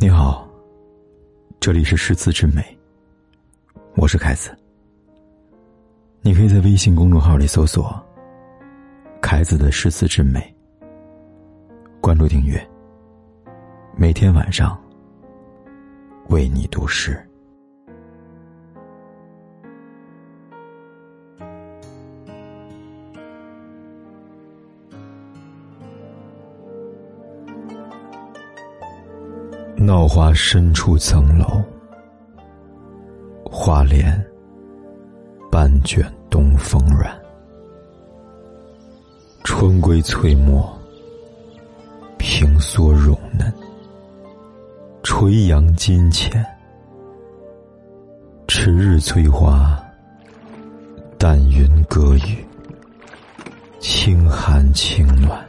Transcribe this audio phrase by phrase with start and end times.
[0.00, 0.48] 你好，
[1.58, 2.62] 这里是诗词之美，
[3.96, 4.56] 我是凯子。
[6.20, 8.00] 你可以在微信公众号里搜索
[9.20, 10.54] “凯子的诗词之美”，
[12.00, 12.64] 关注订阅，
[13.96, 14.80] 每天晚上
[16.28, 17.27] 为你读诗。
[29.80, 31.62] 闹花深处层楼，
[33.44, 34.26] 花帘
[35.52, 37.16] 半卷东风软。
[39.44, 40.68] 春归翠墨，
[42.18, 43.52] 平缩绒嫩。
[45.04, 46.44] 垂杨金钱，
[48.48, 49.80] 迟日催花，
[51.16, 52.44] 淡云歌雨，
[53.78, 55.40] 清寒清暖。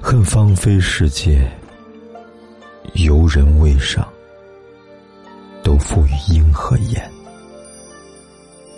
[0.00, 1.46] 恨芳菲世界。
[3.04, 4.08] 游人未上，
[5.62, 7.12] 都付与莺和燕。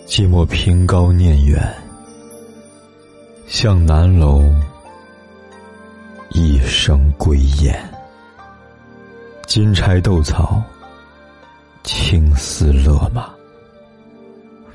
[0.04, 1.62] 寂寞凭高念远，
[3.46, 4.42] 向南楼
[6.30, 7.78] 一声归雁。
[9.46, 10.60] 金钗斗草，
[11.84, 13.32] 青丝勒马，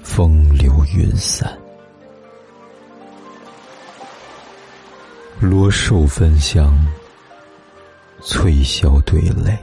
[0.02, 1.52] 风流云散。
[5.42, 6.74] 罗寿芬香。
[8.22, 9.58] 翠箫对泪，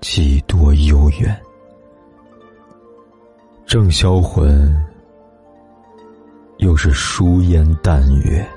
[0.00, 1.40] 几多幽怨。
[3.66, 4.72] 正销魂，
[6.58, 8.48] 又是疏烟淡月，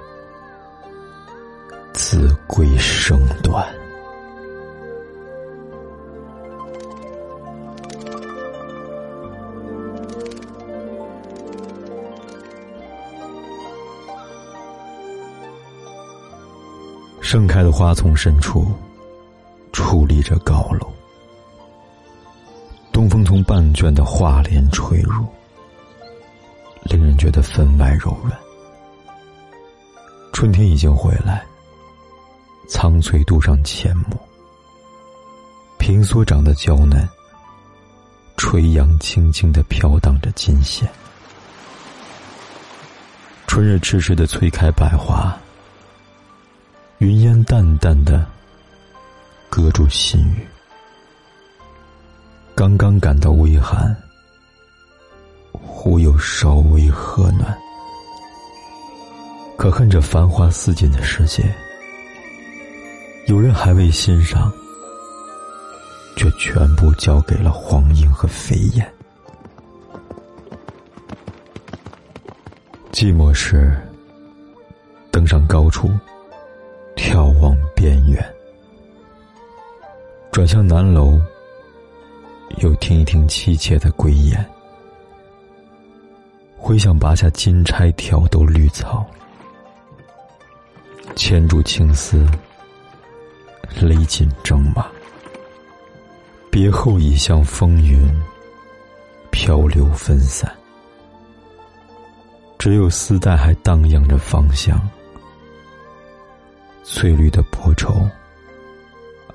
[1.93, 3.65] 自归声断。
[17.23, 18.69] 盛开的花丛深处，
[19.71, 20.93] 矗立着高楼。
[22.91, 25.25] 东风从半卷的画帘吹入，
[26.83, 28.37] 令人觉得分外柔软。
[30.33, 31.43] 春天已经回来，
[32.67, 34.19] 苍翠渡上阡陌，
[35.79, 37.07] 平所长的娇嫩，
[38.35, 40.87] 垂杨轻轻的飘荡着金线。
[43.47, 45.35] 春日迟迟的催开百花。
[47.03, 48.25] 云烟淡淡的，
[49.49, 50.47] 隔住心语。
[52.55, 53.93] 刚刚感到微寒，
[55.51, 57.53] 忽又稍微和暖。
[59.57, 61.53] 可恨这繁花似锦的世界，
[63.27, 64.49] 有人还未欣赏，
[66.15, 68.93] 却全部交给了黄莺和飞燕。
[72.93, 73.77] 寂寞时，
[75.11, 75.91] 登上高处。
[77.13, 78.35] 眺望边缘，
[80.31, 81.21] 转向南楼，
[82.57, 84.43] 又听一听凄切的归雁。
[86.57, 89.05] 回想拔下金钗，挑逗绿草，
[91.15, 92.27] 牵住青丝，
[93.79, 94.87] 勒紧征马。
[96.49, 98.09] 别后已向风云
[99.29, 100.51] 漂流分散，
[102.57, 104.81] 只有丝带还荡漾着芳香。
[106.83, 108.07] 翠绿的薄绸，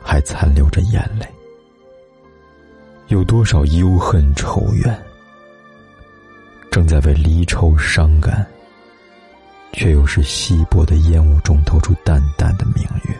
[0.02, 1.26] 还残留着眼泪。
[3.08, 5.02] 有多少忧恨愁怨，
[6.70, 8.46] 正在为离愁伤感，
[9.72, 13.18] 却又是稀薄的烟雾中透出淡淡的明月。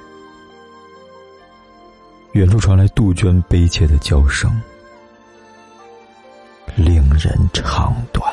[2.32, 4.60] 远处传来杜鹃悲切的叫声，
[6.76, 8.27] 令人肠断。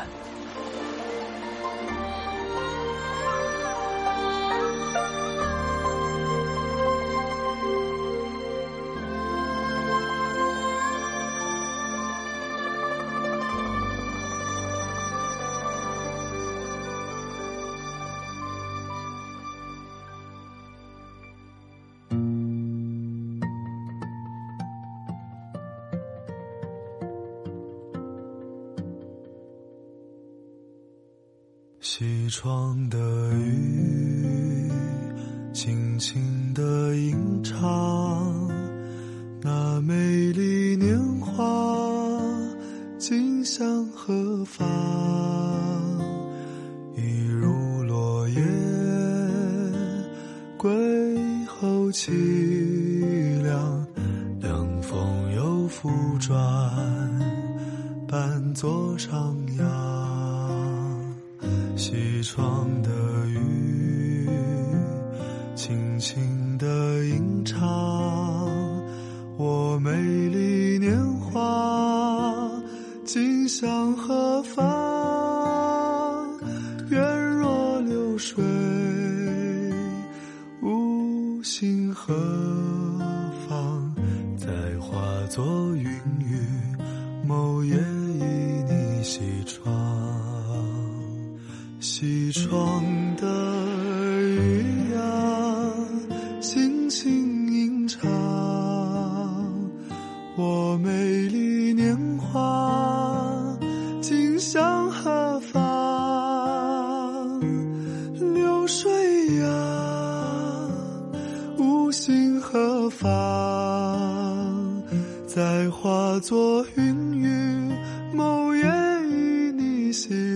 [31.88, 32.98] 西窗的
[33.36, 34.72] 雨，
[35.54, 38.50] 轻轻的吟唱，
[39.40, 39.94] 那美
[40.32, 41.46] 丽年华，
[42.98, 44.68] 今向何方？
[46.96, 48.42] 一如落叶
[50.58, 52.10] 归后凄
[53.44, 53.88] 凉，
[54.42, 55.88] 凉风又复
[56.20, 56.36] 转，
[58.08, 60.05] 伴作徜徉。
[61.88, 62.90] 西窗的
[63.28, 64.28] 雨，
[65.56, 67.70] 轻轻的吟唱，
[69.38, 69.92] 我美
[70.30, 72.50] 丽年华，
[73.06, 74.25] 今想和。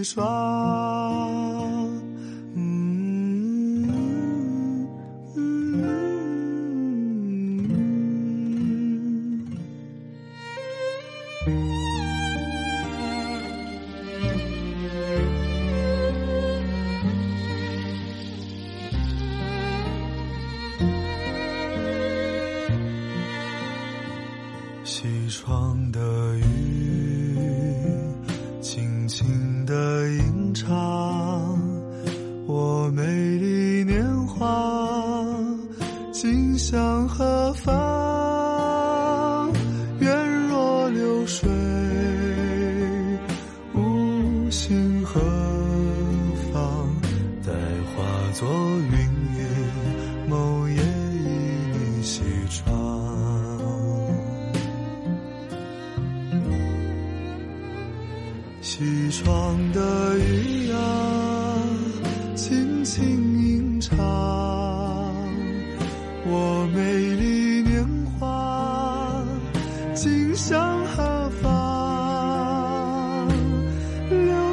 [0.10, 0.89] 西
[44.50, 45.20] 心何
[46.52, 46.90] 方？
[47.46, 47.52] 待
[47.96, 48.92] 化作云
[49.38, 49.46] 烟，
[50.28, 51.28] 某夜倚
[51.72, 52.60] 你西窗。
[58.62, 60.78] 西窗的雨啊，
[62.36, 63.98] 轻轻吟唱，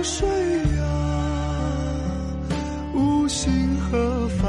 [0.06, 0.25] 水
[0.81, 0.87] 啊，
[2.94, 4.47] 无心何妨？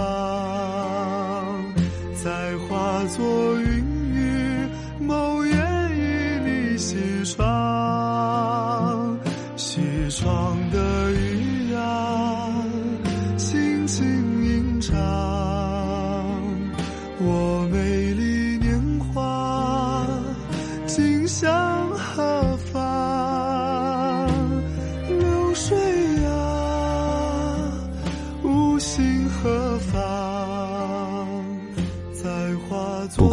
[2.24, 3.83] 再化作云
[4.13, 4.69] 雨，
[5.00, 5.51] 某夜
[5.95, 6.95] 倚你西
[7.25, 9.18] 窗。
[9.56, 9.81] 西
[10.12, 11.26] 窗的雨